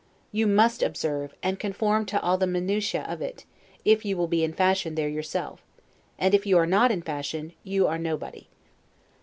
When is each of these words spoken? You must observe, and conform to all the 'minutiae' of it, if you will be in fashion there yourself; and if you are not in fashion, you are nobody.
You 0.31 0.47
must 0.47 0.81
observe, 0.81 1.35
and 1.43 1.59
conform 1.59 2.07
to 2.07 2.19
all 2.23 2.35
the 2.35 2.47
'minutiae' 2.47 3.05
of 3.07 3.21
it, 3.21 3.45
if 3.85 4.03
you 4.03 4.17
will 4.17 4.25
be 4.25 4.43
in 4.43 4.51
fashion 4.51 4.95
there 4.95 5.07
yourself; 5.07 5.61
and 6.17 6.33
if 6.33 6.43
you 6.43 6.57
are 6.57 6.65
not 6.65 6.91
in 6.91 7.03
fashion, 7.03 7.53
you 7.63 7.85
are 7.85 7.99
nobody. 7.99 8.47